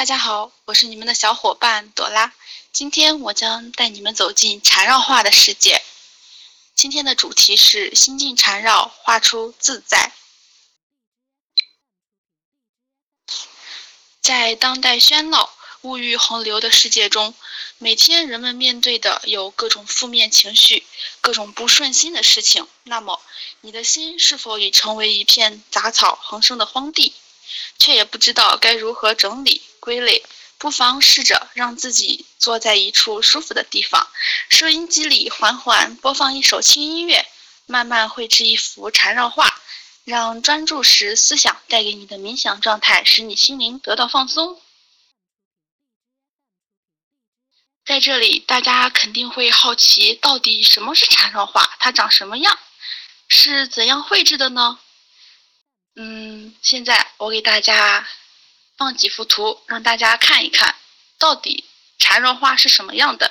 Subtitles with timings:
[0.00, 2.32] 大家好，我是你们的小伙伴朵拉。
[2.72, 5.82] 今天我将带你们走进缠绕画的世界。
[6.74, 10.14] 今天的主题是心境缠绕，画出自在。
[14.22, 17.34] 在当代喧闹、物欲横流的世界中，
[17.76, 20.82] 每天人们面对的有各种负面情绪、
[21.20, 22.66] 各种不顺心的事情。
[22.84, 23.20] 那么，
[23.60, 27.12] 你的心是否已成为一片杂草横生的荒地，
[27.78, 29.62] 却也不知道该如何整理？
[29.80, 30.22] 归类，
[30.58, 34.08] 不妨试着让自己坐在一处舒服的地方，
[34.50, 37.26] 收音机里缓缓播放一首轻音乐，
[37.66, 39.60] 慢慢绘制一幅缠绕画，
[40.04, 44.60] 让专注时思想带给你的冥想状态，使你心灵得到放松。
[47.86, 51.76] 在这里，大家肯定会好奇，到底什么是缠绕画？
[51.80, 52.58] 它长什么样？
[53.28, 54.78] 是怎样绘制的呢？
[56.62, 58.08] 现在我给大家。
[58.76, 60.74] 放几幅图让大家看一看，
[61.18, 61.66] 到底
[61.98, 63.30] 缠绕画是什么样的？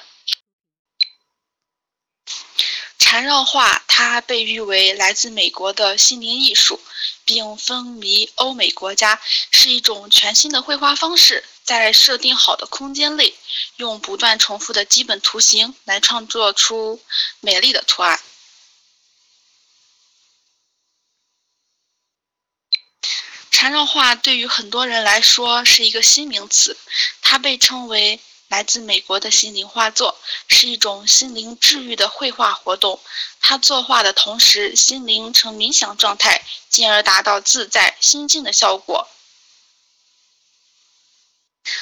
[2.99, 6.79] 缠绕画它被誉为来自美国的心灵艺术，
[7.25, 11.43] 并风靡欧美国家，是一种全新的绘画方式。
[11.63, 13.33] 在设定好的空间内，
[13.77, 17.01] 用不断重复的基本图形来创作出
[17.39, 18.19] 美丽的图案。
[23.59, 26.77] 缠绕画对于很多人来说是一个新名词，
[27.21, 33.01] 它被称为来自美国的心灵画作，是一种心灵治愈的绘画活动。
[33.41, 39.09] 它作画的同时，心灵呈冥想状态，进而达到自在心静的效果。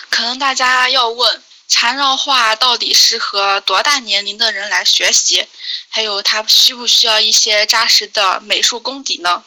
[0.09, 5.47] 可能大家要问，缠绕画到底适合多大年龄的人来学习？
[5.89, 9.43] 还有，它需不需要一些扎实的美术功底呢？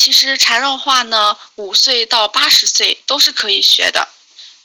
[0.00, 4.08] 其实缠绕画呢，五岁到八十岁都是可以学的。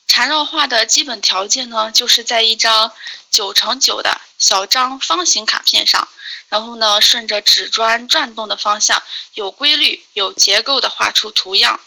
[0.07, 2.93] 缠绕画的基本条件呢，就是在一张
[3.29, 6.07] 九乘九的小张方形卡片上，
[6.47, 11.81] 然后呢，顺着纸砖转动的方向，有规律、有结构的画出图样。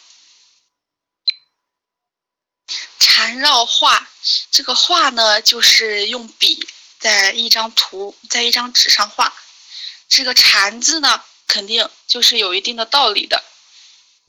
[2.99, 4.07] 缠绕画，
[4.51, 6.69] 这个画呢，就是用笔
[6.99, 9.33] 在一张图，在一张纸上画。
[10.07, 11.23] 这个缠字呢。
[11.49, 13.43] 肯定就是有一定的道理的。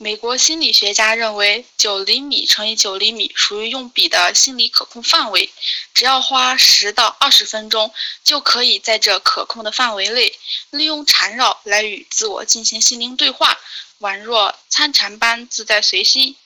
[0.02, 5.50] 美国心理学家认为，九厘米乘以九厘米属于用笔的心理可控范围，
[5.94, 7.94] 只要花十到二十分钟，
[8.24, 13.58] 就可以在这可控的范围内，利用缠绕来与自我进行心灵对话，
[14.00, 16.38] 宛若参禅般自在随心。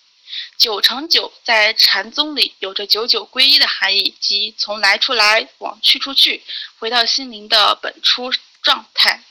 [0.57, 6.43] 九乘九在禅宗里有着九九归一的含义，即从来处来往去处去，
[6.79, 8.31] 回到心灵的本初
[8.63, 9.23] 状态。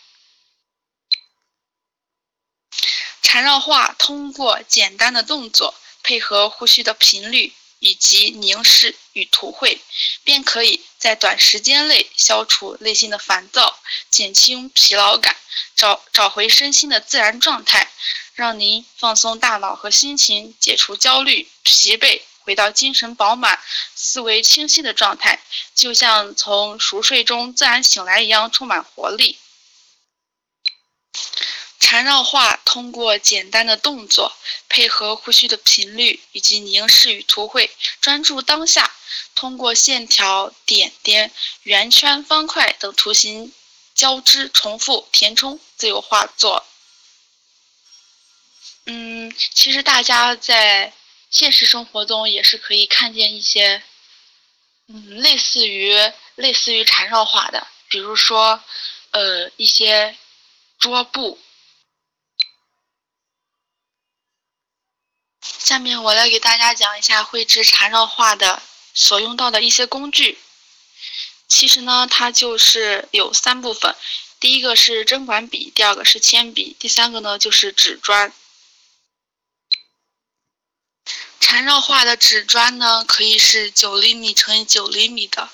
[3.32, 9.80] 缠绕画通过简单的动作，配合呼吸的频率以及凝视与图绘，
[10.22, 13.78] 便可以在短时间内消除内心的烦躁，
[14.10, 15.34] 减轻疲劳感，
[15.74, 17.90] 找找回身心的自然状态，
[18.34, 23.58] 让您放松大脑和心情，解除焦虑、疲惫，回到精神饱满、
[23.94, 25.40] 思维清晰的状态，
[25.74, 29.38] 就像从熟睡中自然醒来一样，充满活力。
[31.82, 34.32] 缠绕画通过简单的动作，
[34.68, 37.70] 配合呼吸的频率以及凝视与图绘，
[38.00, 38.94] 专注当下。
[39.34, 41.32] 通过线条、点点、
[41.64, 43.52] 圆圈、方块等图形
[43.94, 46.64] 交织、重复、填充，自由画作。
[48.86, 50.92] 嗯，其实大家在
[51.30, 53.82] 现实生活中也是可以看见一些，
[54.86, 55.94] 嗯，类似于
[56.36, 58.62] 类似于缠绕画的，比如说，
[59.10, 60.16] 呃，一些
[60.78, 61.38] 桌布。
[65.64, 68.60] 下面我来给大家讲一下绘制缠绕画的
[68.94, 70.38] 所用到的一些工具。
[71.46, 73.94] 其实呢，它就是有三部分，
[74.40, 78.32] 第一个是针管笔，第二个是铅笔，第三个呢就是纸砖。
[81.38, 85.48] 缠绕画的纸砖呢，可以是九厘米乘以九厘米的，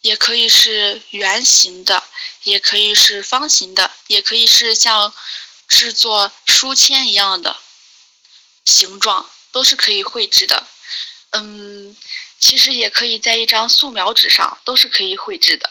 [0.00, 2.02] 也可以是圆形的，
[2.44, 5.12] 也可以是方形的，也可以是像
[5.66, 7.56] 制作书签一样的。
[8.68, 10.66] 形状都是可以绘制的，
[11.30, 11.96] 嗯，
[12.38, 15.70] 其实也可以在一张素描纸上，都是可以绘制的。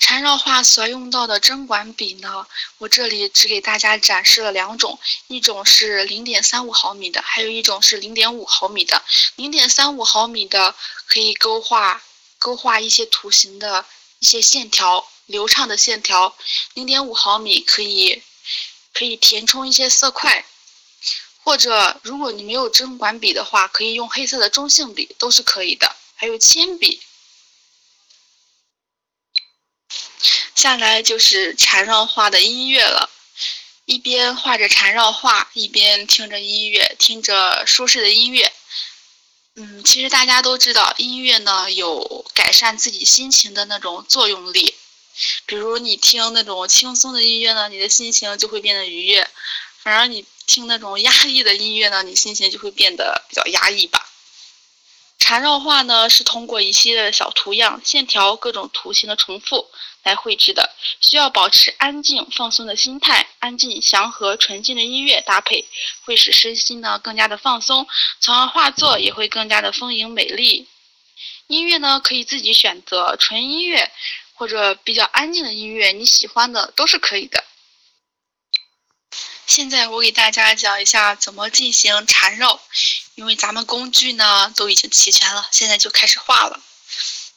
[0.00, 2.46] 缠绕画所用到的针管笔呢，
[2.78, 9.02] 我这里只给大家展示了两种，一种是零点三五毫米的，还有一种是零点五毫米的。
[9.36, 10.74] 零点三五毫米的
[11.06, 12.02] 可以勾画
[12.38, 13.84] 勾画一些图形的
[14.18, 16.34] 一些线条，流畅的线条。
[16.74, 18.22] 零点五毫米可以
[18.92, 20.44] 可以填充一些色块。
[21.44, 25.94] 或者如果你没有针管笔的话，可以用黑色的中性笔，都是可以的。
[26.16, 27.00] 还有铅笔。
[30.54, 33.10] 下来就是缠绕画的音乐了，
[33.84, 38.50] 一边画着缠绕画，一边听着音乐，听着舒适的音乐。
[39.56, 44.74] 嗯，其实大家都知道，音乐呢有改善自己心情的那种作用力。
[45.44, 49.22] 比如你听那种轻松的音乐呢，你的心情就会变得愉悦；
[49.82, 54.08] 反而你听那种压抑的音乐呢，你心情就会变得比较压抑吧。
[55.18, 59.70] 缠绕画呢，是通过一系列的小图样、线条、各种图形的重复
[60.02, 65.64] 来绘制的，需要保持安静、放松的心态，安静、祥和、纯净的音乐搭配，
[66.04, 67.86] 会使身心呢更加的放松，
[68.20, 70.66] 从而画作也会更加的丰盈美丽。
[71.46, 73.90] 音乐呢，可以自己选择纯音乐
[74.34, 77.42] 或者比较安静的音乐，你喜欢的都是可以的。
[79.54, 82.60] 现在我给大家讲一下怎么进行缠绕，
[83.14, 86.58] 因为咱们工具呢都已经齐全了，现在就开始画了。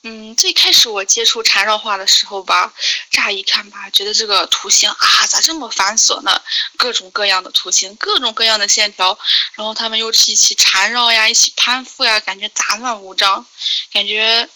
[0.01, 2.73] 嗯，最开始我接触缠绕画的时候吧，
[3.11, 6.41] 乍一看吧，觉得这个图形啊咋这么繁琐呢？
[6.75, 9.19] 各种各样的图形，各种各样的线条，
[9.53, 13.45] 然后它们又是一起缠绕呀，一起攀附呀，感觉杂乱无章，
[13.93, 14.49] 感觉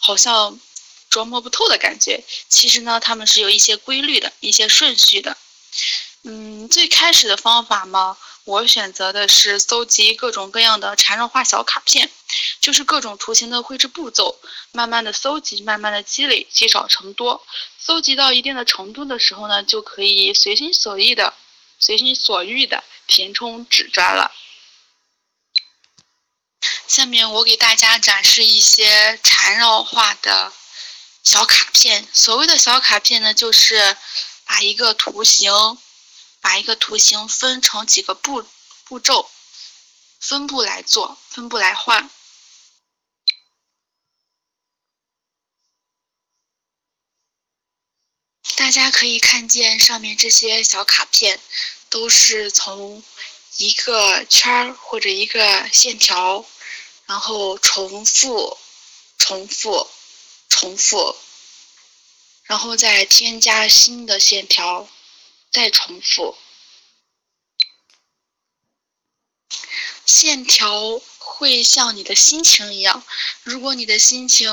[0.00, 0.58] 好像
[1.12, 2.24] 琢磨不透的感觉。
[2.48, 5.36] 其实呢，它们是有一些规律的，一些顺序的。
[6.26, 12.10] 嗯，最开始的方法嘛，我选择的是搜集各种各样的缠绕画小卡片，
[12.62, 14.40] 就是各种图形的绘制步骤，
[14.72, 17.46] 慢慢的搜集，慢慢的积累，积少成多。
[17.78, 21.34] 搜集到一定的程度的时候呢，就可以随心所欲的、
[21.78, 24.32] 随心所欲的填充纸砖了。
[26.88, 30.50] 下面我给大家展示一些缠绕画的
[31.22, 32.08] 小卡片。
[32.14, 33.98] 所谓的小卡片呢，就是
[34.46, 35.52] 把一个图形。
[36.44, 38.44] 把一个图形分成几个步
[38.84, 39.30] 步骤，
[40.20, 42.10] 分步来做，分步来画。
[48.56, 51.40] 大家可以看见上面这些小卡片，
[51.88, 53.02] 都是从
[53.56, 56.44] 一个圈儿或者一个线条，
[57.06, 58.58] 然后重复、
[59.16, 59.88] 重复、
[60.50, 61.16] 重复，
[62.42, 64.86] 然后再添加新的线条。
[65.54, 66.36] 再重复，
[70.04, 73.04] 线条会像你的心情一样。
[73.44, 74.50] 如果你的心情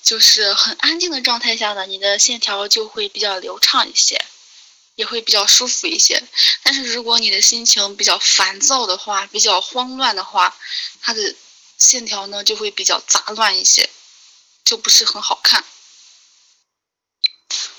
[0.00, 4.24] 就是很安静的状态下呢，你的线条就会比较流畅一些，
[4.94, 6.22] 也会比较舒服一些。
[6.62, 10.56] 但是如果你的心情比较烦躁的话，比较慌乱的话，
[11.00, 11.34] 它的
[11.78, 13.90] 线条呢就会比较杂乱一些，
[14.64, 15.64] 就不是很好看。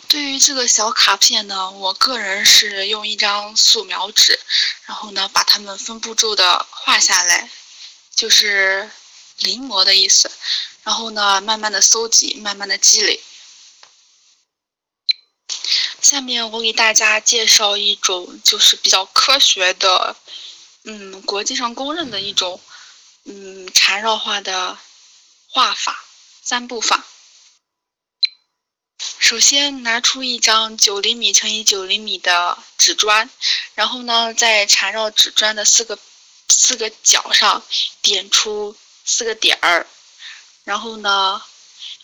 [0.09, 4.39] 对于这个小卡片呢，我个人是用一张素描纸，
[4.87, 7.47] 然后呢把它们分步骤的画下来，
[8.15, 8.89] 就是
[9.37, 10.31] 临摹的意思。
[10.83, 13.21] 然后呢慢慢的搜集，慢慢的积累。
[16.01, 20.15] 下面我给大家介绍一种就是比较科学的，
[20.85, 22.59] 嗯，国际上公认的一种，
[23.25, 24.75] 嗯，缠绕画的
[25.49, 26.03] 画法，
[26.41, 27.05] 三步法。
[29.29, 33.29] 首先拿出一张九厘米乘以九厘米的纸砖，
[33.75, 35.99] 然后呢，在缠绕纸砖的四个
[36.47, 37.61] 四个角上
[38.01, 39.85] 点出四个点儿，
[40.63, 41.43] 然后呢，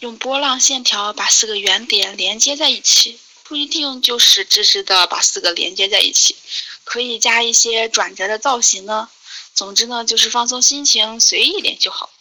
[0.01, 6.35] 用波浪线条把四个圆点连接在一起，不一定就是直直的把四个连接在一起，
[6.83, 9.09] 可以加一些转折的造型呢。
[9.55, 12.11] 总之呢，就是放松心情，随意一点就好。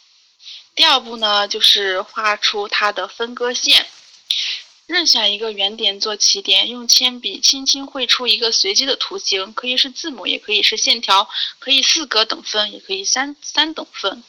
[0.73, 3.85] 第二步呢，就是画出它的分割线。
[4.87, 11.27] 任选一个圆点做起点，用铅笔轻轻绘出一个随机的图形，可以是字母，也可以是线条，
[11.57, 14.23] 可以四格等分，也可以三三等分。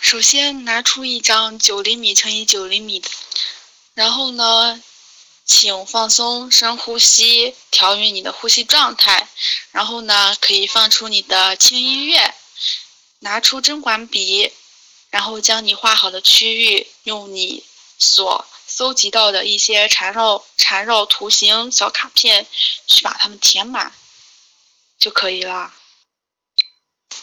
[0.00, 3.10] 首先拿出一张九厘米乘以九厘米的，
[3.92, 4.82] 然后呢，
[5.44, 9.28] 请放松，深呼吸，调匀你的呼吸状态，
[9.72, 12.34] 然后呢，可以放出你的轻音乐。
[13.26, 14.52] 拿出针管笔，
[15.10, 17.64] 然后将你画好的区域用你
[17.98, 22.46] 所搜集到的一些缠绕缠绕图形小卡片
[22.86, 23.92] 去把它们填满
[24.96, 25.74] 就可以了。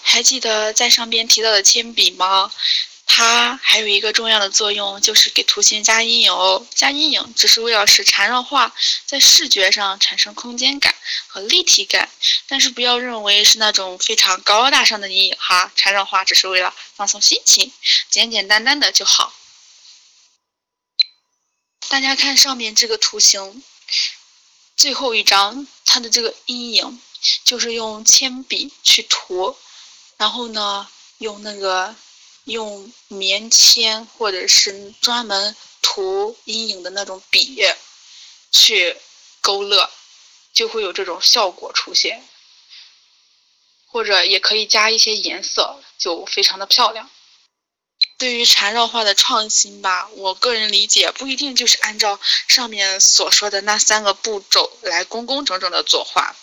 [0.02, 2.52] 还记得在上边提到的铅笔吗？
[3.06, 6.66] 它还有一个重要的作用，就是给图形加阴影哦。
[6.74, 8.74] 加阴影只是为了使缠绕画
[9.06, 10.96] 在视觉上产生空间感
[11.28, 12.10] 和立体感，
[12.48, 15.72] 但是不要认为是那种非常高大上的阴影哈。
[15.76, 17.72] 缠绕画只是为了放松心情，
[18.10, 19.34] 简简单单的就好。
[21.90, 23.64] 大家看上面这个图形，
[24.76, 27.00] 最后一张它的这个阴影，
[27.44, 29.56] 就是用铅笔去涂，
[30.18, 30.88] 然后呢，
[31.20, 31.94] 用那个
[32.46, 37.64] 用棉签或者是专门涂阴影的那种笔
[38.52, 38.98] 去
[39.42, 39.90] 勾勒，
[40.54, 42.24] 就会有这种效果出现。
[43.86, 47.12] 或者也可以加一些颜色，就非常的漂亮。
[48.18, 56.36] 对于缠绕画的创新吧，我个人理解不一定就是按照上面所说的那三个步骤来工工整整的作画。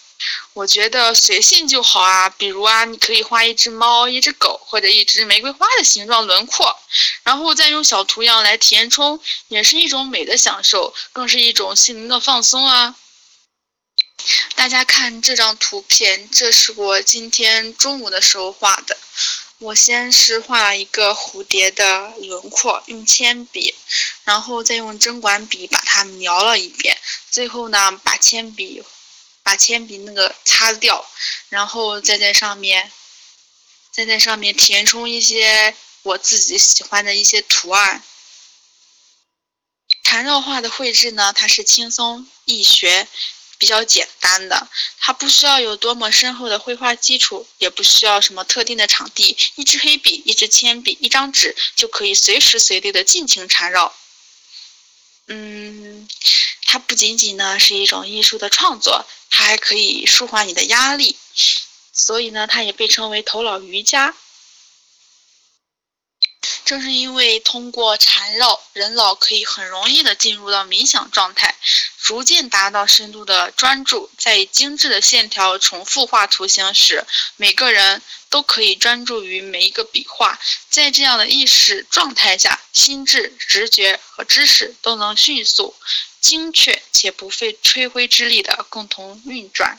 [0.52, 6.76] 我觉得随性就好啊，比如啊，你可以画一只猫、一只狗或者一只玫瑰花的形状轮廓，
[7.22, 12.96] 然后再用小图样来填充，也是一种美的享受，更是一种心灵的放松啊。
[14.54, 18.98] 大家看这张图片，这是我今天中午的时候画的。
[19.58, 23.74] 我先是画了一个蝴蝶的轮廓，用铅笔，
[24.24, 26.96] 然后再用针管笔把它描了一遍。
[27.30, 28.82] 最后呢，把铅笔
[29.50, 31.04] 把铅笔那个擦掉，
[31.49, 32.92] 然后再在上面
[33.90, 38.00] 再在上面填充一些我自己喜欢的一些图案。
[40.04, 43.09] 缠绕画的绘制呢，它是轻松易学。
[43.59, 44.69] 比较简单的，
[45.00, 53.95] 它不需要有多么深厚的绘画基础，也不需要什么特定的场地，一支黑笔、一支铅笔、一张纸就可以随时随地的尽情缠绕。
[55.26, 56.09] 嗯，
[56.72, 61.16] 它不仅仅呢是一种艺术的创作，它还可以舒缓你的压力，
[61.92, 64.14] 所以呢，它也被称为头脑瑜伽。
[66.70, 71.56] 正是因为通过缠绕，人脑可以很容易的进入到冥想状态，
[72.00, 74.08] 逐渐达到深度的专注。
[74.16, 80.38] 在以精致的线条重复画图形时，每个人都可以专注于每一个笔画。
[80.68, 85.74] 在这样的意识状态下，心智、直觉和知识都能迅速、
[86.20, 89.76] 精确且不费吹灰之力的共同运转。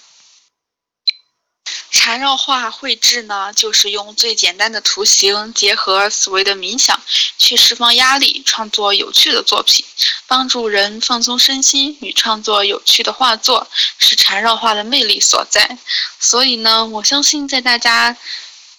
[1.91, 6.99] 缠绕画绘制呢，就是用最简单的图形结合所谓的冥想，
[7.37, 9.85] 去释放压力，创作有趣的作品，
[10.25, 13.67] 帮助人放松身心与创作有趣的画作，
[13.99, 15.77] 是缠绕画的魅力所在。
[16.17, 18.15] 所以呢，我相信在大家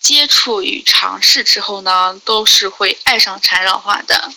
[0.00, 4.32] 接触与尝试之后呢，都是会爱上缠绕画的。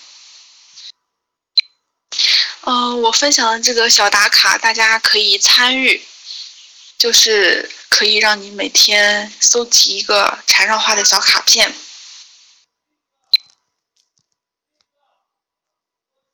[2.61, 6.03] 嗯，我分享的这个小打卡，大家可以参与。
[6.97, 11.73] 就是可以让你每天搜集一个缠绕画的小卡片。